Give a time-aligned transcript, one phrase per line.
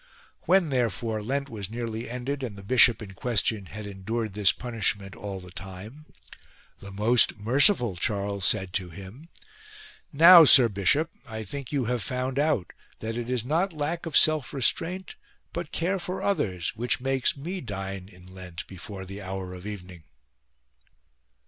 [0.47, 5.15] When therefore Lent was nearly ended, and the bishop in question had endured this punishment
[5.15, 6.07] all the time,
[6.79, 9.29] the most merciful Charles said to him:"
[10.11, 14.17] Now, sir bishop, I think you have found out that it is not lack of
[14.17, 15.13] self restraint
[15.53, 20.05] but care for others which makes me dine in Lent before the hour of evening."